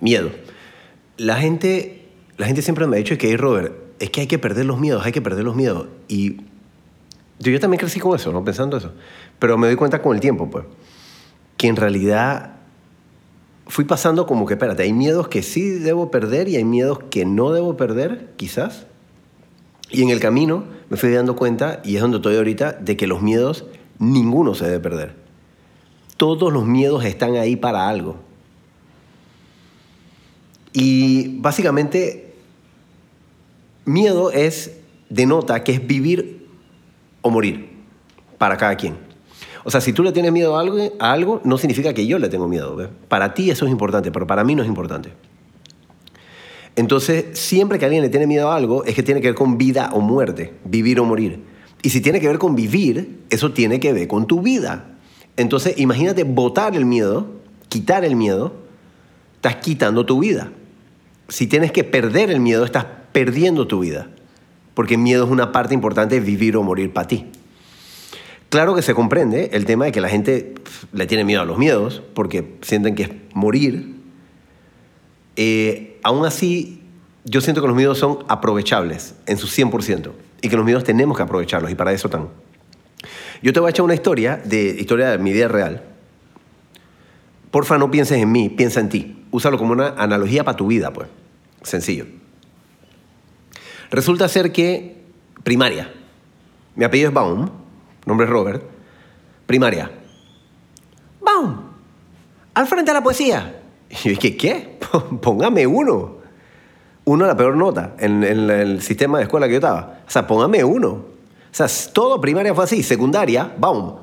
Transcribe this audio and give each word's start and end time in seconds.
Miedo. 0.00 0.30
La 1.16 1.36
gente, 1.36 2.06
la 2.36 2.46
gente 2.46 2.62
siempre 2.62 2.86
me 2.86 2.96
ha 2.96 2.98
dicho 2.98 3.16
que, 3.18 3.28
hey, 3.28 3.36
Robert, 3.36 3.72
es 3.98 4.10
que 4.10 4.22
hay 4.22 4.26
que 4.26 4.38
perder 4.38 4.66
los 4.66 4.78
miedos, 4.78 5.04
hay 5.04 5.12
que 5.12 5.22
perder 5.22 5.44
los 5.44 5.56
miedos. 5.56 5.86
Y 6.08 6.36
yo, 7.38 7.50
yo 7.50 7.60
también 7.60 7.78
crecí 7.78 8.00
con 8.00 8.16
eso, 8.16 8.32
¿no? 8.32 8.44
Pensando 8.44 8.76
eso. 8.76 8.92
Pero 9.38 9.58
me 9.58 9.66
doy 9.66 9.76
cuenta 9.76 10.02
con 10.02 10.14
el 10.14 10.20
tiempo, 10.20 10.50
pues, 10.50 10.64
que 11.56 11.68
en 11.68 11.76
realidad 11.76 12.56
fui 13.66 13.84
pasando 13.84 14.26
como 14.26 14.46
que, 14.46 14.54
espérate, 14.54 14.82
hay 14.82 14.92
miedos 14.92 15.28
que 15.28 15.42
sí 15.42 15.70
debo 15.70 16.10
perder 16.10 16.48
y 16.48 16.56
hay 16.56 16.64
miedos 16.64 16.98
que 17.10 17.24
no 17.24 17.52
debo 17.52 17.76
perder, 17.76 18.32
quizás. 18.36 18.86
Y 19.90 20.02
en 20.02 20.10
el 20.10 20.20
camino 20.20 20.64
me 20.90 20.96
fui 20.96 21.10
dando 21.10 21.36
cuenta, 21.36 21.80
y 21.84 21.96
es 21.96 22.02
donde 22.02 22.18
estoy 22.18 22.36
ahorita, 22.36 22.72
de 22.72 22.96
que 22.96 23.06
los 23.06 23.22
miedos, 23.22 23.64
ninguno 23.98 24.54
se 24.54 24.66
debe 24.66 24.80
perder. 24.80 25.14
Todos 26.16 26.52
los 26.52 26.64
miedos 26.66 27.04
están 27.04 27.36
ahí 27.36 27.56
para 27.56 27.88
algo. 27.88 28.16
Y 30.74 31.38
básicamente, 31.38 32.34
miedo 33.84 34.32
es, 34.32 34.76
denota 35.08 35.62
que 35.62 35.72
es 35.72 35.86
vivir 35.86 36.48
o 37.22 37.30
morir 37.30 37.70
para 38.38 38.56
cada 38.56 38.76
quien. 38.76 38.96
O 39.62 39.70
sea, 39.70 39.80
si 39.80 39.92
tú 39.92 40.02
le 40.02 40.10
tienes 40.10 40.32
miedo 40.32 40.58
a 40.58 41.12
algo, 41.12 41.40
no 41.44 41.58
significa 41.58 41.94
que 41.94 42.06
yo 42.06 42.18
le 42.18 42.28
tengo 42.28 42.48
miedo. 42.48 42.90
Para 43.08 43.34
ti 43.34 43.50
eso 43.50 43.64
es 43.64 43.70
importante, 43.70 44.10
pero 44.10 44.26
para 44.26 44.42
mí 44.42 44.56
no 44.56 44.62
es 44.62 44.68
importante. 44.68 45.12
Entonces, 46.74 47.38
siempre 47.38 47.78
que 47.78 47.84
alguien 47.84 48.02
le 48.02 48.08
tiene 48.08 48.26
miedo 48.26 48.50
a 48.50 48.56
algo, 48.56 48.84
es 48.84 48.96
que 48.96 49.04
tiene 49.04 49.20
que 49.20 49.28
ver 49.28 49.36
con 49.36 49.56
vida 49.56 49.90
o 49.92 50.00
muerte, 50.00 50.54
vivir 50.64 50.98
o 50.98 51.04
morir. 51.04 51.40
Y 51.82 51.90
si 51.90 52.00
tiene 52.00 52.20
que 52.20 52.26
ver 52.26 52.38
con 52.38 52.56
vivir, 52.56 53.20
eso 53.30 53.52
tiene 53.52 53.78
que 53.78 53.92
ver 53.92 54.08
con 54.08 54.26
tu 54.26 54.42
vida. 54.42 54.96
Entonces, 55.36 55.78
imagínate 55.78 56.24
botar 56.24 56.74
el 56.74 56.84
miedo, 56.84 57.28
quitar 57.68 58.04
el 58.04 58.16
miedo, 58.16 58.54
estás 59.36 59.56
quitando 59.56 60.04
tu 60.04 60.18
vida. 60.18 60.50
Si 61.28 61.46
tienes 61.46 61.72
que 61.72 61.84
perder 61.84 62.30
el 62.30 62.40
miedo, 62.40 62.64
estás 62.64 62.86
perdiendo 63.12 63.66
tu 63.66 63.80
vida. 63.80 64.08
Porque 64.74 64.98
miedo 64.98 65.24
es 65.24 65.30
una 65.30 65.52
parte 65.52 65.74
importante 65.74 66.16
de 66.16 66.20
vivir 66.20 66.56
o 66.56 66.62
morir 66.62 66.92
para 66.92 67.08
ti. 67.08 67.26
Claro 68.48 68.74
que 68.74 68.82
se 68.82 68.94
comprende 68.94 69.50
el 69.52 69.64
tema 69.64 69.86
de 69.86 69.92
que 69.92 70.00
la 70.00 70.08
gente 70.08 70.54
le 70.92 71.06
tiene 71.06 71.24
miedo 71.24 71.42
a 71.42 71.44
los 71.44 71.58
miedos, 71.58 72.02
porque 72.14 72.56
sienten 72.62 72.94
que 72.94 73.02
es 73.04 73.10
morir. 73.32 73.94
Eh, 75.36 75.98
aún 76.02 76.24
así, 76.24 76.80
yo 77.24 77.40
siento 77.40 77.60
que 77.62 77.66
los 77.66 77.76
miedos 77.76 77.98
son 77.98 78.18
aprovechables 78.28 79.14
en 79.26 79.38
su 79.38 79.48
100% 79.48 80.12
y 80.40 80.48
que 80.48 80.56
los 80.56 80.64
miedos 80.64 80.84
tenemos 80.84 81.16
que 81.16 81.22
aprovecharlos 81.22 81.70
y 81.70 81.74
para 81.74 81.92
eso 81.92 82.08
están. 82.08 82.28
Yo 83.42 83.52
te 83.52 83.60
voy 83.60 83.68
a 83.68 83.70
echar 83.70 83.84
una 83.84 83.94
historia 83.94 84.40
de 84.44 84.76
historia 84.78 85.10
de 85.10 85.18
mi 85.18 85.32
vida 85.32 85.48
real. 85.48 85.82
Porfa, 87.50 87.78
no 87.78 87.90
pienses 87.90 88.18
en 88.18 88.30
mí, 88.30 88.50
piensa 88.50 88.80
en 88.80 88.88
ti. 88.88 89.23
Úsalo 89.34 89.58
como 89.58 89.72
una 89.72 89.94
analogía 89.98 90.44
para 90.44 90.56
tu 90.56 90.68
vida, 90.68 90.92
pues. 90.92 91.08
Sencillo. 91.62 92.06
Resulta 93.90 94.28
ser 94.28 94.52
que 94.52 95.02
primaria. 95.42 95.92
Mi 96.76 96.84
apellido 96.84 97.08
es 97.08 97.14
Baum, 97.14 97.50
nombre 98.06 98.26
es 98.26 98.30
Robert. 98.30 98.62
Primaria. 99.44 99.90
Baum. 101.20 101.62
Al 102.54 102.66
frente 102.68 102.92
de 102.92 102.94
la 102.94 103.02
poesía. 103.02 103.60
Y 103.90 103.96
yo 103.96 104.10
dije, 104.10 104.36
¿qué? 104.36 104.78
Póngame 105.20 105.66
uno. 105.66 106.18
Uno 107.04 107.26
la 107.26 107.36
peor 107.36 107.56
nota 107.56 107.96
en, 107.98 108.22
en 108.22 108.48
el 108.48 108.82
sistema 108.82 109.18
de 109.18 109.24
escuela 109.24 109.48
que 109.48 109.54
yo 109.54 109.58
estaba. 109.58 109.98
O 110.06 110.10
sea, 110.10 110.28
póngame 110.28 110.62
uno. 110.62 110.90
O 110.90 111.04
sea, 111.50 111.66
todo 111.92 112.20
primaria 112.20 112.54
fue 112.54 112.62
así. 112.62 112.84
Secundaria, 112.84 113.52
Baum. 113.58 113.96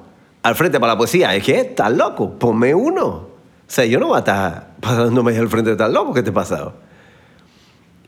Al 0.44 0.56
frente 0.56 0.78
para 0.78 0.92
la 0.92 0.98
poesía. 0.98 1.34
Es 1.34 1.46
que, 1.46 1.58
estás 1.62 1.94
loco. 1.94 2.38
Ponme 2.38 2.76
uno. 2.76 3.31
O 3.72 3.74
sea, 3.74 3.86
yo 3.86 4.02
no 4.02 4.08
voy 4.08 4.18
a 4.18 4.20
estar 4.20 4.76
pasándome 4.82 5.38
al 5.38 5.48
frente 5.48 5.70
de 5.70 5.76
tal 5.78 5.94
loco 5.94 6.14
que 6.14 6.22
te 6.22 6.30
he 6.30 6.34
pasado. 6.34 6.74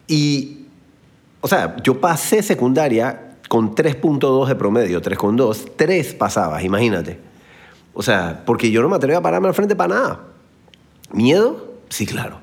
Y, 0.10 0.66
o 1.40 1.48
sea, 1.48 1.78
yo 1.82 2.02
pasé 2.02 2.44
secundaria 2.44 3.38
con 3.48 3.74
3.2 3.74 4.46
de 4.50 4.56
promedio, 4.56 5.02
3.2, 5.02 5.72
3 5.78 6.16
pasabas, 6.16 6.66
imagínate. 6.66 7.18
O 7.94 8.04
sea, 8.04 8.44
porque 8.46 8.72
yo 8.72 8.82
no 8.82 8.90
me 8.90 8.98
atrevo 8.98 9.20
a 9.20 9.22
pararme 9.22 9.48
al 9.48 9.54
frente 9.54 9.74
para 9.74 9.96
nada. 9.96 10.20
¿Miedo? 11.14 11.76
Sí, 11.88 12.06
claro. 12.06 12.42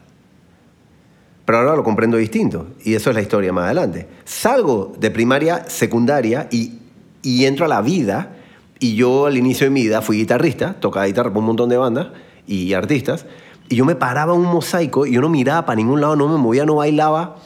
Pero 1.45 1.59
ahora 1.59 1.77
lo 1.77 1.85
comprendo 1.85 2.17
distinto. 2.17 2.69
Y 2.85 2.95
eso 2.95 3.11
es 3.11 3.17
la 3.17 3.21
historia 3.21 3.53
más 3.53 3.67
adelante. 3.67 4.09
Salgo 4.25 4.95
de 4.99 5.11
primaria, 5.11 5.69
secundaria 5.69 6.49
y, 6.51 6.79
y 7.23 7.45
entro 7.45 7.67
a 7.67 7.69
la 7.69 7.83
vida. 7.83 8.37
Y 8.79 8.95
yo 8.95 9.27
al 9.27 9.37
inicio 9.37 9.67
de 9.67 9.71
mi 9.73 9.83
vida 9.83 10.01
fui 10.01 10.17
guitarrista, 10.17 10.73
tocaba 10.81 11.05
guitarra 11.05 11.29
por 11.29 11.41
un 11.41 11.49
montón 11.49 11.69
de 11.69 11.77
bandas 11.77 12.07
y 12.47 12.73
artistas. 12.75 13.27
Y 13.69 13.77
yo 13.77 13.85
me 13.85 13.95
paraba 13.95 14.33
un 14.33 14.45
mosaico 14.45 15.07
y 15.07 15.13
yo 15.13 15.21
no 15.21 15.29
miraba 15.29 15.65
para 15.65 15.77
ningún 15.77 16.01
lado, 16.01 16.17
no 16.17 16.29
me 16.29 16.37
movía, 16.37 16.67
no 16.67 16.77
bailaba. 16.77 17.37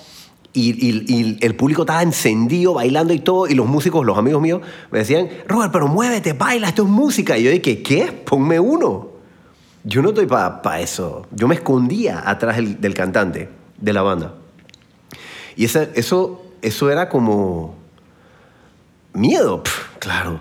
Y, 0.57 1.45
el 1.45 1.57
público 1.57 1.83
estaba 1.83 2.03
encendido, 2.03 2.75
bailando 2.75 3.13
y 3.13 3.19
todo. 3.19 3.47
Y 3.49 3.55
los 3.55 3.67
músicos, 3.67 4.07
los 4.07 4.17
amigos 4.17 4.41
míos, 4.41 4.63
me 4.91 5.01
decían, 5.01 5.29
Robert, 5.49 5.73
pero 5.73 5.89
muévete, 5.89 6.33
baila, 6.33 6.69
esto 6.69 6.85
es 6.85 6.89
música. 6.89 7.37
Y 7.37 7.43
yo 7.43 7.51
dije, 7.51 7.83
¿qué? 7.83 8.13
Ponme 8.13 8.59
uno. 8.59 9.09
Yo 9.83 10.01
no 10.01 10.11
estoy 10.11 10.27
para 10.27 10.81
eso. 10.81 11.27
Yo 11.33 11.47
me 11.47 11.57
escondía 11.57 12.23
atrás 12.25 12.57
del, 12.57 12.95
cantante, 12.95 13.51
de 13.77 13.93
la 13.93 14.03
banda. 14.03 14.35
Y 15.57 15.67
eso, 15.67 16.41
eso 16.63 16.91
era 16.91 17.09
como 17.11 17.75
miedo, 19.13 19.63
claro. 19.99 20.39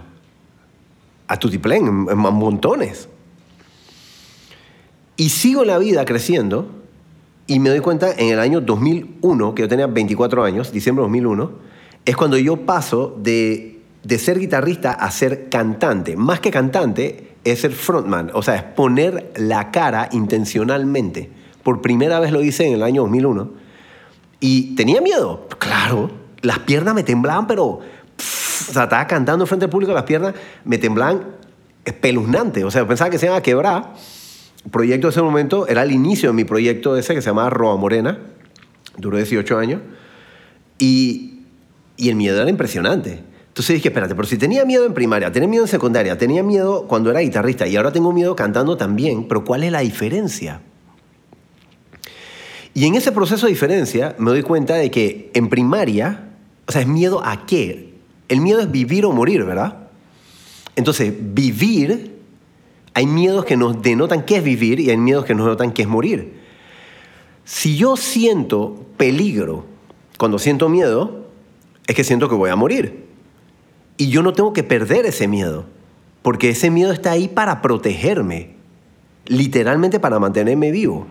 A 1.28 1.38
tutiplén, 1.38 1.88
en, 1.88 2.08
en 2.10 2.18
montones. 2.18 3.10
Y 5.16 5.30
sigo 5.30 5.64
la 5.64 5.78
vida 5.78 6.06
creciendo 6.06 6.70
y 7.46 7.60
me 7.60 7.70
doy 7.70 7.82
cuenta 7.82 8.12
en 8.12 8.30
el 8.30 8.40
año 8.40 8.62
2001, 8.62 9.56
que 9.56 9.62
yo 9.64 9.68
tenía 9.68 9.88
24 9.88 10.44
años, 10.44 10.72
diciembre 10.72 11.02
de 11.02 11.08
2001, 11.08 11.52
es 12.06 12.16
cuando 12.16 12.38
yo 12.38 12.66
paso 12.66 13.18
de, 13.22 13.82
de 14.04 14.20
ser 14.20 14.40
guitarrista 14.40 14.92
a 14.92 15.12
ser 15.12 15.50
cantante. 15.50 16.16
Más 16.16 16.40
que 16.40 16.52
cantante, 16.52 17.36
es 17.44 17.62
ser 17.62 17.74
frontman, 17.74 18.32
o 18.34 18.42
sea, 18.42 18.56
es 18.56 18.64
poner 18.64 19.34
la 19.36 19.72
cara 19.72 20.10
intencionalmente. 20.12 21.30
Por 21.62 21.82
primera 21.82 22.20
vez 22.20 22.32
lo 22.32 22.42
hice 22.42 22.66
en 22.66 22.74
el 22.74 22.84
año 22.84 23.04
2001. 23.04 23.52
Y 24.40 24.76
tenía 24.76 25.02
miedo, 25.02 25.48
claro. 25.60 26.12
Las 26.42 26.60
piernas 26.60 26.94
me 26.96 27.04
temblaban, 27.04 27.48
pero... 27.48 27.80
pff, 28.16 28.70
o 28.70 28.74
sea, 28.74 28.84
estaba 28.84 29.08
cantando 29.08 29.46
frente 29.46 29.66
al 29.66 29.70
público, 29.70 29.94
las 29.94 30.04
piernas 30.04 30.34
me 30.66 30.78
temblaban 30.78 31.24
espeluznante. 31.86 32.64
O 32.64 32.72
sea, 32.72 32.88
pensaba 32.88 33.10
que 33.10 33.18
se 33.18 33.26
iban 33.26 33.38
a 33.38 33.42
quebrar. 33.42 33.94
Proyecto 34.72 35.08
de 35.08 35.12
ese 35.12 35.22
momento 35.22 35.68
era 35.68 35.84
el 35.84 35.92
inicio 35.92 36.30
de 36.30 36.34
mi 36.34 36.44
proyecto 36.46 36.96
ese 36.98 37.14
que 37.14 37.22
se 37.22 37.30
llamaba 37.30 37.50
Roa 37.50 37.76
Morena. 37.76 38.20
Duró 38.98 39.18
18 39.18 39.58
años. 39.58 39.82
Y, 40.80 41.42
y 41.98 42.10
el 42.10 42.16
miedo 42.16 42.42
era 42.42 42.50
impresionante. 42.50 43.24
Entonces 43.54 43.76
dije, 43.76 43.90
espérate, 43.90 44.16
pero 44.16 44.28
si 44.28 44.38
tenía 44.38 44.66
miedo 44.66 44.86
en 44.86 44.96
primaria, 44.96 45.32
tenía 45.32 45.48
miedo 45.48 45.66
en 45.66 45.70
secundaria, 45.70 46.18
tenía 46.18 46.42
miedo 46.42 46.88
cuando 46.88 47.12
era 47.12 47.20
guitarrista 47.20 47.68
y 47.68 47.76
ahora 47.76 47.92
tengo 47.92 48.12
miedo 48.12 48.36
cantando 48.36 48.78
también, 48.78 49.28
pero 49.28 49.44
¿cuál 49.44 49.64
es 49.64 49.72
la 49.72 49.82
diferencia? 49.82 50.62
Y 52.74 52.88
en 52.88 52.96
ese 52.96 53.12
proceso 53.12 53.46
de 53.46 53.52
diferencia 53.52 54.16
me 54.18 54.32
doy 54.32 54.42
cuenta 54.42 54.74
de 54.74 54.90
que 54.90 55.30
en 55.36 55.50
primaria, 55.50 56.32
o 56.66 56.72
sea, 56.72 56.82
es 56.82 56.88
miedo 56.88 57.24
a 57.24 57.46
qué? 57.46 57.94
El 58.28 58.42
miedo 58.42 58.60
es 58.60 58.72
vivir 58.72 59.06
o 59.06 59.12
morir, 59.12 59.44
¿verdad? 59.44 59.90
Entonces, 60.76 61.14
vivir, 61.20 62.13
hay 62.94 63.08
miedos 63.08 63.46
que 63.46 63.58
nos 63.58 63.82
denotan 63.82 64.24
qué 64.24 64.38
es 64.38 64.44
vivir 64.44 64.80
y 64.80 64.90
hay 64.90 64.98
miedos 64.98 65.26
que 65.26 65.34
nos 65.34 65.46
denotan 65.46 65.72
qué 65.72 65.84
es 65.84 65.88
morir. 65.88 66.34
Si 67.46 67.76
yo 67.76 67.98
siento 67.98 68.86
peligro 68.98 69.66
cuando 70.18 70.40
siento 70.40 70.70
miedo, 70.70 71.28
es 71.88 71.96
que 71.96 72.04
siento 72.04 72.30
que 72.30 72.36
voy 72.36 72.50
a 72.50 72.56
morir. 72.56 73.06
Y 73.98 74.10
yo 74.10 74.24
no 74.24 74.34
tengo 74.34 74.54
que 74.54 74.64
perder 74.64 75.06
ese 75.06 75.28
miedo, 75.28 75.66
porque 76.22 76.50
ese 76.50 76.70
miedo 76.70 76.92
está 76.92 77.12
ahí 77.12 77.28
para 77.28 77.62
protegerme, 77.62 78.56
literalmente 79.26 80.00
para 80.00 80.20
mantenerme 80.20 80.72
vivo. 80.72 81.08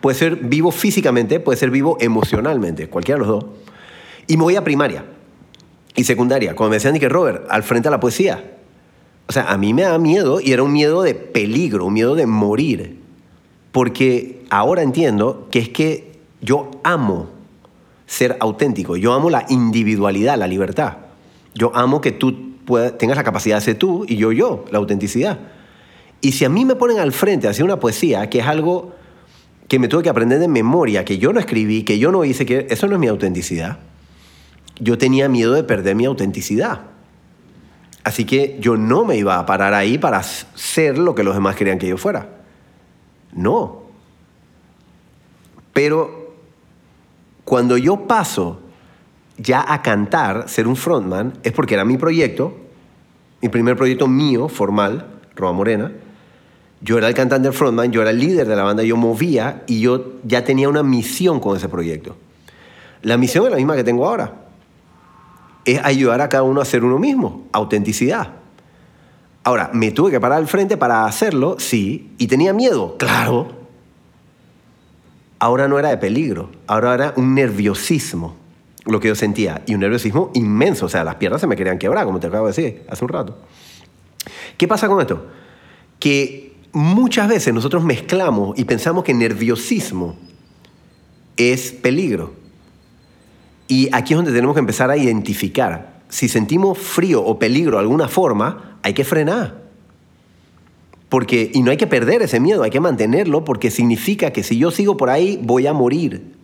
Puede 0.00 0.16
ser 0.16 0.36
vivo 0.36 0.70
físicamente, 0.70 1.40
puede 1.40 1.58
ser 1.58 1.70
vivo 1.70 1.96
emocionalmente, 2.00 2.88
cualquiera 2.88 3.20
de 3.20 3.26
los 3.26 3.40
dos. 3.40 3.50
Y 4.26 4.36
me 4.36 4.44
voy 4.44 4.56
a 4.56 4.64
primaria 4.64 5.04
y 5.94 6.04
secundaria, 6.04 6.54
cuando 6.54 6.70
me 6.70 6.76
decían 6.76 6.98
que 6.98 7.08
Robert, 7.08 7.46
al 7.48 7.62
frente 7.62 7.88
a 7.88 7.90
la 7.90 8.00
poesía. 8.00 8.58
O 9.30 9.32
sea, 9.32 9.44
a 9.44 9.56
mí 9.56 9.72
me 9.72 9.82
da 9.82 9.96
miedo 9.96 10.40
y 10.40 10.50
era 10.50 10.64
un 10.64 10.72
miedo 10.72 11.02
de 11.02 11.14
peligro, 11.14 11.86
un 11.86 11.92
miedo 11.92 12.16
de 12.16 12.26
morir. 12.26 12.96
Porque 13.70 14.42
ahora 14.50 14.82
entiendo 14.82 15.46
que 15.52 15.60
es 15.60 15.68
que 15.68 16.18
yo 16.40 16.72
amo 16.82 17.28
ser 18.06 18.36
auténtico, 18.40 18.96
yo 18.96 19.12
amo 19.12 19.30
la 19.30 19.46
individualidad, 19.48 20.36
la 20.36 20.48
libertad. 20.48 20.96
Yo 21.54 21.70
amo 21.76 22.00
que 22.00 22.10
tú 22.10 22.56
tengas 22.98 23.16
la 23.16 23.22
capacidad 23.22 23.58
de 23.58 23.60
ser 23.60 23.76
tú 23.76 24.04
y 24.08 24.16
yo 24.16 24.32
yo, 24.32 24.64
la 24.72 24.78
autenticidad. 24.78 25.38
Y 26.20 26.32
si 26.32 26.44
a 26.44 26.48
mí 26.48 26.64
me 26.64 26.74
ponen 26.74 26.98
al 26.98 27.12
frente 27.12 27.46
a 27.46 27.50
hacer 27.50 27.64
una 27.64 27.78
poesía, 27.78 28.28
que 28.28 28.40
es 28.40 28.46
algo 28.48 28.94
que 29.68 29.78
me 29.78 29.86
tuve 29.86 30.02
que 30.02 30.08
aprender 30.08 30.40
de 30.40 30.48
memoria, 30.48 31.04
que 31.04 31.18
yo 31.18 31.32
no 31.32 31.38
escribí, 31.38 31.84
que 31.84 32.00
yo 32.00 32.10
no 32.10 32.24
hice, 32.24 32.44
que 32.46 32.66
eso 32.68 32.88
no 32.88 32.94
es 32.94 33.00
mi 33.00 33.06
autenticidad, 33.06 33.78
yo 34.80 34.98
tenía 34.98 35.28
miedo 35.28 35.52
de 35.52 35.62
perder 35.62 35.94
mi 35.94 36.06
autenticidad. 36.06 36.89
Así 38.02 38.24
que 38.24 38.56
yo 38.60 38.76
no 38.76 39.04
me 39.04 39.16
iba 39.16 39.38
a 39.38 39.46
parar 39.46 39.74
ahí 39.74 39.98
para 39.98 40.22
ser 40.22 40.98
lo 40.98 41.14
que 41.14 41.22
los 41.22 41.34
demás 41.34 41.56
querían 41.56 41.78
que 41.78 41.88
yo 41.88 41.96
fuera. 41.96 42.28
No. 43.32 43.82
Pero 45.72 46.34
cuando 47.44 47.76
yo 47.76 48.06
paso 48.06 48.60
ya 49.36 49.64
a 49.66 49.82
cantar, 49.82 50.48
ser 50.48 50.66
un 50.66 50.76
frontman, 50.76 51.34
es 51.42 51.52
porque 51.52 51.74
era 51.74 51.84
mi 51.84 51.96
proyecto, 51.96 52.56
mi 53.42 53.48
primer 53.48 53.76
proyecto 53.76 54.06
mío, 54.06 54.48
formal, 54.48 55.06
Roma 55.34 55.52
Morena. 55.52 55.92
Yo 56.82 56.96
era 56.96 57.08
el 57.08 57.14
cantante 57.14 57.48
del 57.48 57.56
frontman, 57.56 57.92
yo 57.92 58.00
era 58.00 58.10
el 58.10 58.18
líder 58.18 58.46
de 58.46 58.56
la 58.56 58.62
banda, 58.62 58.82
yo 58.82 58.96
movía 58.96 59.62
y 59.66 59.80
yo 59.80 60.14
ya 60.24 60.44
tenía 60.44 60.68
una 60.68 60.82
misión 60.82 61.40
con 61.40 61.56
ese 61.56 61.68
proyecto. 61.68 62.16
La 63.02 63.16
misión 63.16 63.44
es 63.44 63.50
la 63.50 63.56
misma 63.56 63.76
que 63.76 63.84
tengo 63.84 64.06
ahora. 64.06 64.49
Es 65.64 65.80
ayudar 65.84 66.20
a 66.20 66.28
cada 66.28 66.42
uno 66.42 66.60
a 66.60 66.64
ser 66.64 66.84
uno 66.84 66.98
mismo, 66.98 67.46
autenticidad. 67.52 68.34
Ahora, 69.44 69.70
¿me 69.72 69.90
tuve 69.90 70.10
que 70.10 70.20
parar 70.20 70.38
al 70.38 70.46
frente 70.46 70.76
para 70.76 71.04
hacerlo? 71.04 71.56
Sí. 71.58 72.12
¿Y 72.18 72.26
tenía 72.26 72.52
miedo? 72.52 72.96
Claro. 72.98 73.48
Ahora 75.38 75.68
no 75.68 75.78
era 75.78 75.88
de 75.88 75.96
peligro, 75.96 76.50
ahora 76.66 76.94
era 76.94 77.14
un 77.16 77.34
nerviosismo 77.34 78.36
lo 78.84 79.00
que 79.00 79.08
yo 79.08 79.14
sentía 79.14 79.62
y 79.66 79.74
un 79.74 79.80
nerviosismo 79.80 80.30
inmenso. 80.34 80.86
O 80.86 80.88
sea, 80.88 81.04
las 81.04 81.16
piernas 81.16 81.40
se 81.40 81.46
me 81.46 81.56
querían 81.56 81.78
quebrar, 81.78 82.04
como 82.04 82.20
te 82.20 82.26
acabo 82.26 82.46
de 82.46 82.52
decir 82.52 82.82
hace 82.88 83.04
un 83.04 83.08
rato. 83.08 83.38
¿Qué 84.56 84.68
pasa 84.68 84.88
con 84.88 85.00
esto? 85.00 85.26
Que 85.98 86.54
muchas 86.72 87.28
veces 87.28 87.54
nosotros 87.54 87.82
mezclamos 87.84 88.58
y 88.58 88.64
pensamos 88.64 89.04
que 89.04 89.14
nerviosismo 89.14 90.16
es 91.36 91.72
peligro. 91.72 92.34
Y 93.70 93.88
aquí 93.92 94.14
es 94.14 94.16
donde 94.16 94.32
tenemos 94.32 94.54
que 94.54 94.60
empezar 94.60 94.90
a 94.90 94.96
identificar. 94.96 96.00
Si 96.08 96.28
sentimos 96.28 96.76
frío 96.76 97.24
o 97.24 97.38
peligro 97.38 97.76
de 97.76 97.82
alguna 97.82 98.08
forma, 98.08 98.78
hay 98.82 98.94
que 98.94 99.04
frenar. 99.04 99.62
Porque, 101.08 101.52
y 101.54 101.62
no 101.62 101.70
hay 101.70 101.76
que 101.76 101.86
perder 101.86 102.20
ese 102.20 102.40
miedo, 102.40 102.64
hay 102.64 102.70
que 102.70 102.80
mantenerlo 102.80 103.44
porque 103.44 103.70
significa 103.70 104.32
que 104.32 104.42
si 104.42 104.58
yo 104.58 104.72
sigo 104.72 104.96
por 104.96 105.08
ahí 105.08 105.38
voy 105.40 105.68
a 105.68 105.72
morir. 105.72 106.34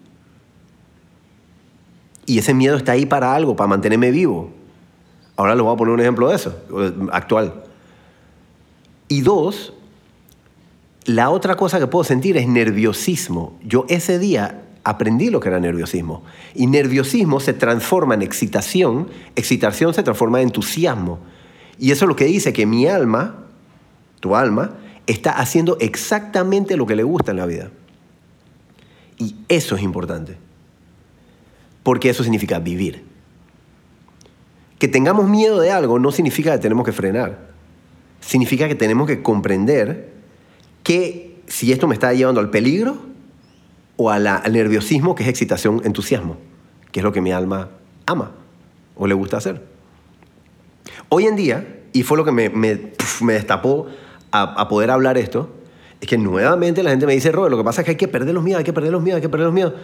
Y 2.26 2.38
ese 2.38 2.54
miedo 2.54 2.76
está 2.76 2.92
ahí 2.92 3.06
para 3.06 3.34
algo, 3.34 3.56
para 3.56 3.66
mantenerme 3.66 4.12
vivo. 4.12 4.52
Ahora 5.34 5.56
les 5.56 5.64
voy 5.64 5.74
a 5.74 5.76
poner 5.76 5.94
un 5.94 6.00
ejemplo 6.00 6.28
de 6.28 6.36
eso, 6.36 6.56
actual. 7.10 7.64
Y 9.08 9.22
dos, 9.22 9.72
la 11.06 11.30
otra 11.30 11.56
cosa 11.56 11.80
que 11.80 11.88
puedo 11.88 12.04
sentir 12.04 12.36
es 12.36 12.46
nerviosismo. 12.46 13.58
Yo 13.64 13.84
ese 13.88 14.20
día 14.20 14.62
aprendí 14.86 15.30
lo 15.30 15.40
que 15.40 15.48
era 15.48 15.58
nerviosismo. 15.58 16.22
Y 16.54 16.68
nerviosismo 16.68 17.40
se 17.40 17.52
transforma 17.52 18.14
en 18.14 18.22
excitación, 18.22 19.08
excitación 19.34 19.92
se 19.92 20.04
transforma 20.04 20.40
en 20.40 20.48
entusiasmo. 20.48 21.18
Y 21.78 21.90
eso 21.90 22.04
es 22.04 22.08
lo 22.08 22.16
que 22.16 22.24
dice 22.24 22.52
que 22.52 22.66
mi 22.66 22.86
alma, 22.86 23.46
tu 24.20 24.36
alma, 24.36 24.76
está 25.08 25.32
haciendo 25.32 25.76
exactamente 25.80 26.76
lo 26.76 26.86
que 26.86 26.94
le 26.94 27.02
gusta 27.02 27.32
en 27.32 27.36
la 27.36 27.46
vida. 27.46 27.70
Y 29.18 29.34
eso 29.48 29.74
es 29.74 29.82
importante 29.82 30.38
porque 31.82 32.10
eso 32.10 32.22
significa 32.22 32.58
vivir. 32.60 33.04
Que 34.78 34.88
tengamos 34.88 35.28
miedo 35.28 35.60
de 35.60 35.70
algo 35.72 35.98
no 35.98 36.12
significa 36.12 36.52
que 36.52 36.58
tenemos 36.58 36.84
que 36.84 36.92
frenar. 36.92 37.48
Significa 38.20 38.68
que 38.68 38.74
tenemos 38.74 39.06
que 39.06 39.22
comprender 39.22 40.12
que 40.82 41.40
si 41.46 41.72
esto 41.72 41.88
me 41.88 41.94
está 41.94 42.12
llevando 42.12 42.40
al 42.40 42.50
peligro 42.50 43.15
o 43.96 44.10
al 44.10 44.24
nerviosismo, 44.50 45.14
que 45.14 45.22
es 45.22 45.28
excitación, 45.28 45.80
entusiasmo, 45.84 46.36
que 46.92 47.00
es 47.00 47.04
lo 47.04 47.12
que 47.12 47.20
mi 47.20 47.32
alma 47.32 47.70
ama 48.04 48.32
o 48.94 49.06
le 49.06 49.14
gusta 49.14 49.36
hacer. 49.36 49.62
Hoy 51.08 51.26
en 51.26 51.36
día, 51.36 51.82
y 51.92 52.02
fue 52.02 52.16
lo 52.16 52.24
que 52.24 52.32
me, 52.32 52.92
destapó 53.32 53.86
a, 54.30 54.42
a, 54.42 54.68
poder 54.68 54.90
hablar 54.90 55.18
esto, 55.18 55.50
es 56.00 56.08
que 56.08 56.18
nuevamente 56.18 56.82
la 56.82 56.90
gente 56.90 57.06
me 57.06 57.14
dice, 57.14 57.32
Robert, 57.32 57.50
lo 57.50 57.58
que 57.58 57.64
pasa 57.64 57.80
es 57.80 57.84
que 57.84 57.92
hay 57.92 57.96
que 57.96 58.08
perder 58.08 58.34
los 58.34 58.44
miedos, 58.44 58.58
hay 58.58 58.64
que 58.64 58.72
perder 58.72 58.92
los 58.92 59.02
miedos, 59.02 59.16
hay 59.16 59.22
que 59.22 59.28
perder 59.28 59.46
los 59.46 59.54
miedos. 59.54 59.74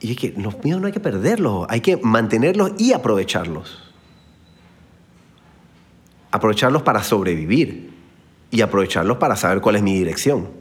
Y 0.00 0.12
es 0.12 0.16
que 0.16 0.34
los 0.36 0.62
miedos 0.64 0.80
no 0.80 0.86
hay 0.86 0.92
que 0.92 1.00
perderlos, 1.00 1.66
hay 1.68 1.80
que 1.80 1.96
mantenerlos 1.98 2.72
y 2.78 2.92
aprovecharlos. 2.92 3.92
Aprovecharlos 6.30 6.82
para 6.82 7.02
sobrevivir 7.02 7.90
y 8.50 8.60
aprovecharlos 8.62 9.18
para 9.18 9.36
saber 9.36 9.60
cuál 9.60 9.76
es 9.76 9.82
mi 9.82 9.94
dirección. 9.94 10.59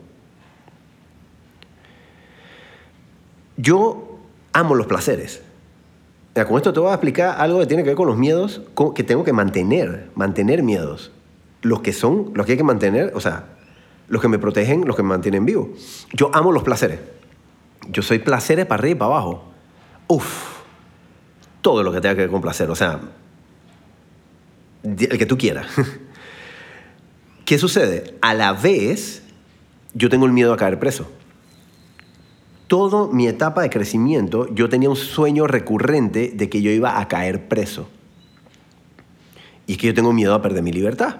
Yo 3.61 4.17
amo 4.53 4.73
los 4.73 4.87
placeres. 4.87 5.41
con 6.47 6.55
esto 6.55 6.71
te 6.71 6.79
voy 6.79 6.91
a 6.91 6.93
explicar 6.93 7.35
algo 7.41 7.59
que 7.59 7.65
tiene 7.65 7.83
que 7.83 7.89
ver 7.89 7.97
con 7.97 8.07
los 8.07 8.17
miedos 8.17 8.61
que 8.95 9.03
tengo 9.03 9.25
que 9.25 9.33
mantener, 9.33 10.09
mantener 10.15 10.63
miedos. 10.63 11.11
Los 11.61 11.81
que 11.81 11.91
son, 11.91 12.31
los 12.35 12.45
que 12.45 12.53
hay 12.53 12.57
que 12.57 12.63
mantener, 12.63 13.11
o 13.15 13.19
sea, 13.19 13.47
los 14.07 14.21
que 14.21 14.29
me 14.29 14.39
protegen, 14.39 14.87
los 14.87 14.95
que 14.95 15.03
me 15.03 15.09
mantienen 15.09 15.45
vivo. 15.45 15.71
Yo 16.13 16.31
amo 16.33 16.53
los 16.53 16.63
placeres. 16.63 17.01
Yo 17.89 18.01
soy 18.01 18.19
placeres 18.19 18.65
para 18.65 18.79
arriba 18.79 18.95
y 18.95 18.97
para 18.97 19.11
abajo. 19.11 19.43
Uf, 20.07 20.61
todo 21.61 21.83
lo 21.83 21.91
que 21.91 21.99
tenga 21.99 22.15
que 22.15 22.21
ver 22.21 22.29
con 22.29 22.41
placer, 22.41 22.71
o 22.71 22.75
sea, 22.75 23.01
el 24.83 25.17
que 25.17 25.25
tú 25.25 25.37
quieras. 25.37 25.67
¿Qué 27.45 27.57
sucede? 27.57 28.15
A 28.21 28.33
la 28.33 28.53
vez, 28.53 29.21
yo 29.93 30.07
tengo 30.07 30.25
el 30.25 30.31
miedo 30.31 30.53
a 30.53 30.57
caer 30.57 30.79
preso. 30.79 31.11
Toda 32.69 33.11
mi 33.11 33.27
etapa 33.27 33.63
de 33.63 33.71
crecimiento, 33.71 34.47
yo 34.53 34.69
tenía 34.69 34.91
un 34.91 34.95
sueño 34.95 35.47
recurrente 35.47 36.31
de 36.35 36.49
que 36.49 36.61
yo 36.61 36.69
iba 36.69 36.99
a 36.99 37.07
caer 37.07 37.47
preso. 37.47 37.89
Y 39.65 39.71
es 39.71 39.77
que 39.79 39.87
yo 39.87 39.93
tengo 39.95 40.13
miedo 40.13 40.35
a 40.35 40.41
perder 40.43 40.61
mi 40.61 40.71
libertad, 40.71 41.15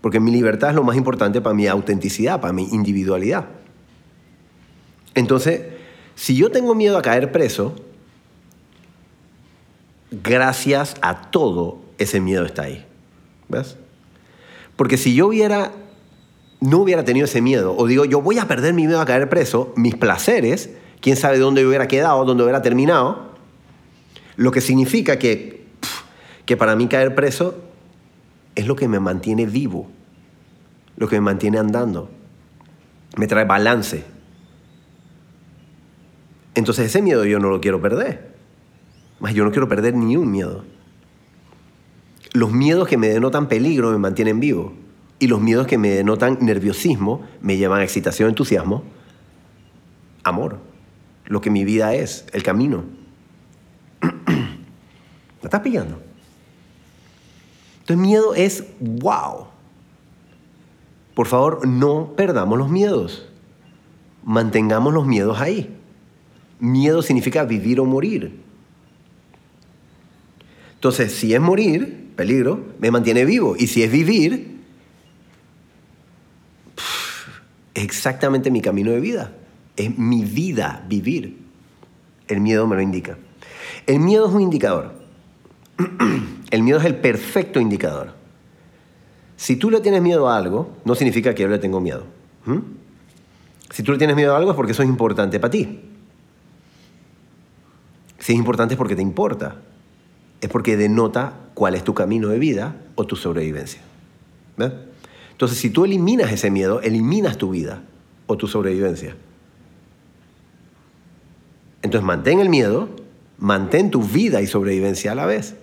porque 0.00 0.18
mi 0.18 0.30
libertad 0.30 0.70
es 0.70 0.74
lo 0.74 0.82
más 0.82 0.96
importante 0.96 1.42
para 1.42 1.54
mi 1.54 1.66
autenticidad, 1.66 2.40
para 2.40 2.54
mi 2.54 2.64
individualidad. 2.72 3.44
Entonces, 5.14 5.60
si 6.14 6.36
yo 6.36 6.50
tengo 6.50 6.74
miedo 6.74 6.96
a 6.96 7.02
caer 7.02 7.32
preso, 7.32 7.74
gracias 10.10 10.94
a 11.02 11.30
todo 11.30 11.80
ese 11.98 12.18
miedo 12.18 12.46
está 12.46 12.62
ahí. 12.62 12.82
¿Ves? 13.50 13.76
Porque 14.76 14.96
si 14.96 15.14
yo 15.14 15.26
hubiera, 15.26 15.72
no 16.60 16.78
hubiera 16.78 17.04
tenido 17.04 17.26
ese 17.26 17.42
miedo, 17.42 17.76
o 17.76 17.86
digo, 17.86 18.06
yo 18.06 18.22
voy 18.22 18.38
a 18.38 18.48
perder 18.48 18.72
mi 18.72 18.86
miedo 18.86 19.02
a 19.02 19.04
caer 19.04 19.28
preso, 19.28 19.74
mis 19.76 19.96
placeres, 19.96 20.70
quién 21.00 21.16
sabe 21.16 21.38
dónde 21.38 21.66
hubiera 21.66 21.88
quedado, 21.88 22.24
dónde 22.24 22.42
hubiera 22.42 22.62
terminado, 22.62 23.34
lo 24.36 24.50
que 24.50 24.60
significa 24.60 25.18
que, 25.18 25.66
que 26.46 26.56
para 26.56 26.76
mí 26.76 26.88
caer 26.88 27.14
preso 27.14 27.62
es 28.54 28.66
lo 28.66 28.76
que 28.76 28.88
me 28.88 29.00
mantiene 29.00 29.46
vivo, 29.46 29.90
lo 30.96 31.08
que 31.08 31.16
me 31.16 31.22
mantiene 31.22 31.58
andando, 31.58 32.10
me 33.16 33.26
trae 33.26 33.44
balance, 33.44 34.04
entonces 36.54 36.86
ese 36.86 37.02
miedo 37.02 37.24
yo 37.24 37.38
no 37.38 37.50
lo 37.50 37.60
quiero 37.60 37.80
perder. 37.80 38.34
Más 39.20 39.34
yo 39.34 39.44
no 39.44 39.50
quiero 39.50 39.68
perder 39.68 39.94
ni 39.94 40.16
un 40.16 40.30
miedo. 40.30 40.64
Los 42.32 42.52
miedos 42.52 42.88
que 42.88 42.96
me 42.96 43.08
denotan 43.08 43.48
peligro 43.48 43.90
me 43.90 43.98
mantienen 43.98 44.40
vivo. 44.40 44.72
Y 45.18 45.28
los 45.28 45.40
miedos 45.40 45.66
que 45.66 45.78
me 45.78 45.90
denotan 45.90 46.38
nerviosismo 46.40 47.22
me 47.40 47.56
llevan 47.56 47.80
a 47.80 47.84
excitación, 47.84 48.28
entusiasmo, 48.28 48.84
amor. 50.22 50.58
Lo 51.26 51.40
que 51.40 51.50
mi 51.50 51.64
vida 51.64 51.94
es, 51.94 52.26
el 52.32 52.42
camino. 52.42 52.84
¿Me 54.26 55.44
estás 55.44 55.60
pillando? 55.60 56.00
Entonces 57.80 57.96
miedo 57.98 58.34
es 58.34 58.64
wow. 58.80 59.46
Por 61.14 61.26
favor, 61.26 61.66
no 61.66 62.12
perdamos 62.16 62.58
los 62.58 62.70
miedos. 62.70 63.28
Mantengamos 64.24 64.92
los 64.92 65.06
miedos 65.06 65.40
ahí. 65.40 65.76
Miedo 66.58 67.02
significa 67.02 67.44
vivir 67.44 67.80
o 67.80 67.84
morir. 67.84 68.40
Entonces, 70.74 71.12
si 71.12 71.34
es 71.34 71.40
morir, 71.40 72.10
peligro, 72.16 72.64
me 72.78 72.90
mantiene 72.90 73.24
vivo. 73.24 73.54
Y 73.58 73.68
si 73.68 73.82
es 73.82 73.92
vivir, 73.92 74.60
es 77.74 77.84
exactamente 77.84 78.50
mi 78.50 78.60
camino 78.60 78.90
de 78.90 79.00
vida. 79.00 79.32
Es 79.76 79.96
mi 79.98 80.24
vida 80.24 80.84
vivir. 80.88 81.38
El 82.28 82.40
miedo 82.40 82.66
me 82.66 82.76
lo 82.76 82.82
indica. 82.82 83.18
El 83.86 84.00
miedo 84.00 84.26
es 84.28 84.32
un 84.32 84.40
indicador. 84.40 84.94
El 86.50 86.62
miedo 86.62 86.78
es 86.78 86.84
el 86.84 86.94
perfecto 86.94 87.58
indicador. 87.58 88.12
Si 89.36 89.56
tú 89.56 89.70
le 89.70 89.80
tienes 89.80 90.00
miedo 90.02 90.28
a 90.28 90.36
algo, 90.36 90.70
no 90.84 90.94
significa 90.94 91.34
que 91.34 91.42
yo 91.42 91.48
le 91.48 91.58
tengo 91.58 91.80
miedo. 91.80 92.04
¿Mm? 92.44 92.58
Si 93.70 93.82
tú 93.82 93.90
le 93.90 93.98
tienes 93.98 94.14
miedo 94.14 94.34
a 94.34 94.36
algo 94.36 94.52
es 94.52 94.56
porque 94.56 94.70
eso 94.70 94.84
es 94.84 94.88
importante 94.88 95.40
para 95.40 95.50
ti. 95.50 95.80
Si 98.20 98.32
es 98.32 98.38
importante 98.38 98.74
es 98.74 98.78
porque 98.78 98.94
te 98.94 99.02
importa. 99.02 99.56
Es 100.40 100.48
porque 100.48 100.76
denota 100.76 101.40
cuál 101.54 101.74
es 101.74 101.82
tu 101.82 101.92
camino 101.92 102.28
de 102.28 102.38
vida 102.38 102.76
o 102.94 103.04
tu 103.04 103.16
sobrevivencia. 103.16 103.80
Entonces, 105.32 105.58
si 105.58 105.70
tú 105.70 105.84
eliminas 105.84 106.30
ese 106.30 106.50
miedo, 106.50 106.80
eliminas 106.80 107.36
tu 107.36 107.50
vida 107.50 107.82
o 108.26 108.36
tu 108.36 108.46
sobrevivencia. 108.46 109.16
Entonces, 111.84 112.06
mantén 112.06 112.40
el 112.40 112.48
miedo, 112.48 112.88
mantén 113.36 113.90
tu 113.90 114.02
vida 114.02 114.40
y 114.40 114.46
sobrevivencia 114.46 115.12
a 115.12 115.14
la 115.14 115.26
vez. 115.26 115.54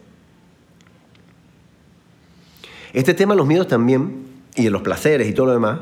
Este 2.93 3.15
tema 3.15 3.33
de 3.33 3.39
los 3.39 3.47
miedos 3.47 3.67
también, 3.67 4.27
y 4.55 4.65
de 4.65 4.69
los 4.69 4.83
placeres 4.83 5.27
y 5.27 5.33
todo 5.33 5.47
lo 5.47 5.53
demás, 5.53 5.79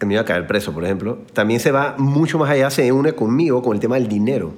el 0.00 0.08
miedo 0.08 0.22
a 0.22 0.24
caer 0.24 0.48
preso, 0.48 0.72
por 0.72 0.84
ejemplo, 0.84 1.20
también 1.34 1.60
se 1.60 1.70
va 1.70 1.94
mucho 1.98 2.36
más 2.36 2.50
allá, 2.50 2.68
se 2.70 2.90
une 2.90 3.12
conmigo 3.12 3.62
con 3.62 3.74
el 3.76 3.80
tema 3.80 3.94
del 3.94 4.08
dinero. 4.08 4.52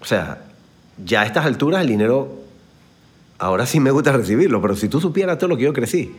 O 0.00 0.04
sea, 0.04 0.44
ya 1.04 1.22
a 1.22 1.26
estas 1.26 1.46
alturas 1.46 1.80
el 1.80 1.88
dinero, 1.88 2.44
ahora 3.38 3.66
sí 3.66 3.80
me 3.80 3.90
gusta 3.90 4.12
recibirlo, 4.12 4.62
pero 4.62 4.76
si 4.76 4.88
tú 4.88 5.00
supieras 5.00 5.36
todo 5.38 5.48
lo 5.48 5.56
que 5.56 5.64
yo 5.64 5.72
crecí. 5.72 6.14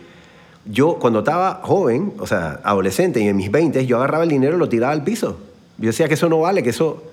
Yo 0.65 1.00
cuando 1.00 1.20
estaba 1.20 1.62
joven, 1.63 2.13
o 2.20 2.27
sea, 2.27 2.60
adolescente 2.63 3.20
y 3.20 3.27
en 3.27 3.36
mis 3.36 3.51
20, 3.51 3.86
yo 3.86 3.98
agarraba 3.98 4.24
el 4.24 4.30
dinero 4.30 4.56
y 4.56 4.60
lo 4.60 4.70
tiraba 4.70 4.94
al 4.94 5.03
piso. 5.03 5.39
Yo 5.77 5.88
decía 5.88 6.08
que 6.08 6.13
eso 6.13 6.30
no 6.30 6.39
vale, 6.39 6.62
que 6.62 6.70
eso, 6.70 7.03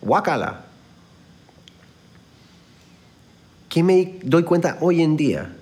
guácala. 0.00 0.64
¿Qué 3.68 3.82
me 3.82 4.18
doy 4.22 4.42
cuenta 4.42 4.78
hoy 4.80 5.02
en 5.02 5.16
día? 5.16 5.54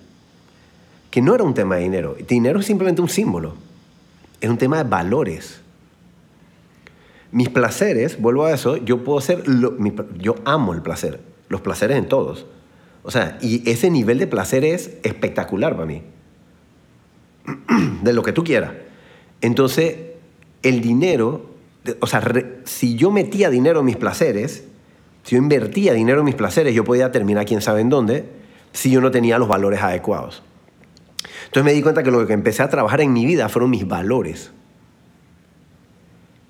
Que 1.10 1.20
no 1.20 1.34
era 1.34 1.44
un 1.44 1.52
tema 1.52 1.76
de 1.76 1.82
dinero. 1.82 2.16
Dinero 2.26 2.60
es 2.60 2.66
simplemente 2.66 3.02
un 3.02 3.08
símbolo. 3.08 3.54
Es 4.40 4.48
un 4.48 4.56
tema 4.56 4.78
de 4.78 4.88
valores. 4.88 5.60
Mis 7.30 7.48
placeres, 7.48 8.20
vuelvo 8.20 8.46
a 8.46 8.52
eso, 8.52 8.76
yo 8.76 9.02
puedo 9.04 9.20
ser, 9.20 9.42
yo 10.18 10.36
amo 10.44 10.72
el 10.72 10.82
placer, 10.82 11.20
los 11.48 11.60
placeres 11.60 11.98
en 11.98 12.08
todos. 12.08 12.46
O 13.02 13.10
sea, 13.10 13.38
y 13.42 13.68
ese 13.68 13.90
nivel 13.90 14.18
de 14.18 14.26
placer 14.26 14.64
es 14.64 14.98
espectacular 15.02 15.74
para 15.74 15.86
mí. 15.86 16.02
De 18.02 18.12
lo 18.12 18.22
que 18.22 18.32
tú 18.32 18.44
quieras. 18.44 18.72
Entonces, 19.40 19.96
el 20.62 20.80
dinero, 20.80 21.50
o 22.00 22.06
sea, 22.06 22.22
si 22.64 22.96
yo 22.96 23.10
metía 23.10 23.50
dinero 23.50 23.80
en 23.80 23.86
mis 23.86 23.96
placeres, 23.96 24.64
si 25.22 25.36
yo 25.36 25.42
invertía 25.42 25.92
dinero 25.92 26.20
en 26.20 26.24
mis 26.24 26.34
placeres, 26.34 26.74
yo 26.74 26.84
podía 26.84 27.12
terminar 27.12 27.44
quién 27.44 27.60
sabe 27.60 27.80
en 27.80 27.90
dónde 27.90 28.24
si 28.72 28.90
yo 28.90 29.00
no 29.00 29.10
tenía 29.10 29.38
los 29.38 29.48
valores 29.48 29.82
adecuados. 29.82 30.42
Entonces 31.46 31.64
me 31.64 31.72
di 31.72 31.82
cuenta 31.82 32.02
que 32.02 32.10
lo 32.10 32.26
que 32.26 32.32
empecé 32.32 32.62
a 32.62 32.68
trabajar 32.68 33.00
en 33.00 33.12
mi 33.12 33.26
vida 33.26 33.48
fueron 33.48 33.70
mis 33.70 33.86
valores. 33.86 34.50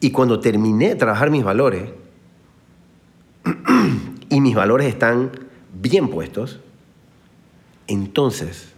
Y 0.01 0.11
cuando 0.11 0.41
terminé 0.41 0.91
de 0.91 0.95
trabajar 0.95 1.31
mis 1.31 1.45
valores, 1.45 1.91
y 4.29 4.41
mis 4.41 4.55
valores 4.55 4.87
están 4.87 5.31
bien 5.73 6.09
puestos, 6.09 6.61
entonces 7.87 8.73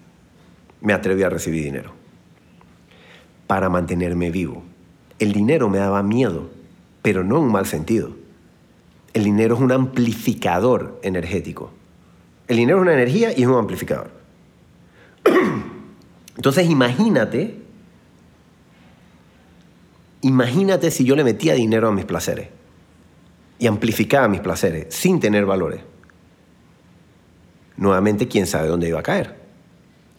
me 0.81 0.93
atreví 0.93 1.23
a 1.23 1.29
recibir 1.29 1.63
dinero 1.63 1.96
para 3.47 3.69
mantenerme 3.69 4.31
vivo. 4.31 4.63
El 5.19 5.33
dinero 5.33 5.69
me 5.69 5.79
daba 5.79 6.03
miedo, 6.03 6.51
pero 7.03 7.25
no 7.25 7.39
en 7.39 7.45
un 7.45 7.53
mal 7.53 7.67
sentido. 7.67 8.11
El 9.15 9.25
dinero 9.25 9.55
es 9.55 9.61
un 9.61 9.73
amplificador 9.73 11.01
energético. 11.03 11.71
El 12.49 12.59
dinero 12.59 12.79
es 12.79 12.83
una 12.83 12.93
energía 12.93 13.33
y 13.37 13.43
es 13.43 13.49
un 13.49 13.55
amplificador. 13.55 14.11
Entonces 16.37 16.69
imagínate, 16.69 17.63
imagínate 20.21 20.91
si 20.91 21.05
yo 21.05 21.17
le 21.17 21.25
metía 21.25 21.55
dinero 21.55 21.89
a 21.89 21.93
mis 21.93 22.05
placeres 22.05 22.49
y 23.59 23.67
amplificaba 23.67 24.29
mis 24.29 24.41
placeres 24.41 24.95
sin 24.95 25.19
tener 25.19 25.47
valores. 25.47 25.81
Nuevamente, 27.77 28.29
quién 28.29 28.47
sabe 28.47 28.69
dónde 28.69 28.89
iba 28.89 29.01
a 29.01 29.03
caer. 29.03 29.46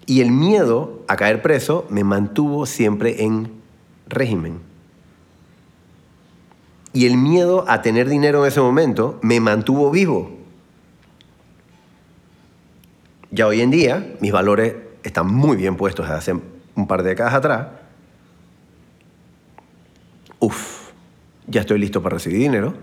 Y 0.08 0.22
el 0.22 0.32
miedo 0.32 1.04
a 1.10 1.18
caer 1.18 1.42
preso 1.42 1.86
me 1.90 2.06
mantuvo 2.06 2.66
siempre 2.66 3.26
en 3.26 3.52
régimen. 4.08 4.60
Y 6.94 7.06
el 7.06 7.18
miedo 7.18 7.66
a 7.68 7.82
tener 7.82 8.08
dinero 8.08 8.42
en 8.42 8.48
ese 8.48 8.62
momento 8.62 9.20
me 9.22 9.42
mantuvo 9.42 9.92
vivo. 9.92 10.32
Ya 13.32 13.46
hoy 13.48 13.60
en 13.60 13.70
día 13.70 14.16
mis 14.22 14.32
valores 14.32 14.76
están 15.04 15.28
muy 15.28 15.58
bien 15.58 15.76
puestos 15.76 16.06
desde 16.06 16.18
hace 16.18 16.42
un 16.76 16.88
par 16.88 17.04
de 17.04 17.10
décadas 17.10 17.34
atrás. 17.34 17.68
Uf, 20.40 20.92
ya 21.48 21.62
estoy 21.62 21.80
listo 21.80 22.02
para 22.02 22.16
recibir 22.16 22.40
dinero. 22.40 22.74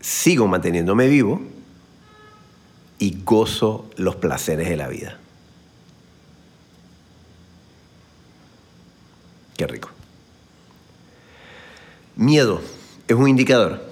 Sigo 0.00 0.46
manteniéndome 0.46 1.08
vivo 1.08 1.40
y 2.98 3.22
gozo 3.24 3.88
los 3.96 4.16
placeres 4.16 4.68
de 4.68 4.76
la 4.76 4.88
vida. 4.88 5.18
Qué 9.56 9.66
rico. 9.66 9.90
Miedo 12.16 12.60
es 13.08 13.16
un 13.16 13.28
indicador 13.28 13.84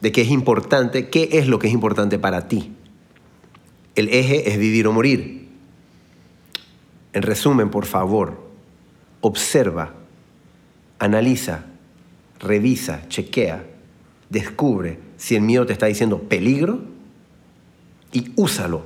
de 0.00 0.12
qué 0.12 0.22
es 0.22 0.30
importante, 0.30 1.08
qué 1.08 1.28
es 1.32 1.46
lo 1.46 1.58
que 1.58 1.68
es 1.68 1.72
importante 1.72 2.18
para 2.18 2.48
ti. 2.48 2.72
El 3.94 4.08
eje 4.08 4.50
es 4.50 4.58
vivir 4.58 4.86
o 4.86 4.92
morir. 4.92 5.48
En 7.12 7.22
resumen, 7.22 7.70
por 7.70 7.84
favor, 7.84 8.40
observa, 9.20 9.94
analiza, 10.98 11.66
revisa, 12.40 13.08
chequea, 13.08 13.64
descubre 14.30 14.98
si 15.16 15.36
el 15.36 15.42
miedo 15.42 15.66
te 15.66 15.72
está 15.72 15.86
diciendo 15.86 16.22
peligro 16.22 16.80
y 18.12 18.32
úsalo 18.34 18.84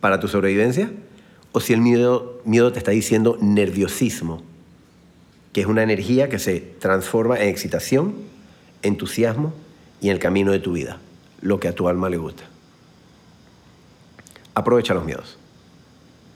para 0.00 0.18
tu 0.18 0.28
sobrevivencia 0.28 0.90
o 1.52 1.60
si 1.60 1.72
el 1.72 1.80
miedo, 1.80 2.40
miedo 2.44 2.72
te 2.72 2.78
está 2.78 2.90
diciendo 2.90 3.38
nerviosismo, 3.40 4.42
que 5.58 5.62
es 5.62 5.66
una 5.66 5.82
energía 5.82 6.28
que 6.28 6.38
se 6.38 6.60
transforma 6.60 7.36
en 7.40 7.48
excitación, 7.48 8.14
entusiasmo 8.82 9.52
y 10.00 10.06
en 10.06 10.12
el 10.12 10.20
camino 10.20 10.52
de 10.52 10.60
tu 10.60 10.70
vida, 10.70 11.00
lo 11.40 11.58
que 11.58 11.66
a 11.66 11.74
tu 11.74 11.88
alma 11.88 12.08
le 12.08 12.16
gusta. 12.16 12.44
Aprovecha 14.54 14.94
los 14.94 15.04
miedos. 15.04 15.36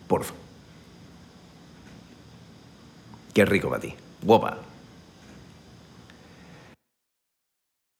Porfa. 0.09 0.35
Qué 3.33 3.45
rico 3.45 3.69
para 3.71 3.81
ti. 3.81 3.95
Guapa. 4.23 4.59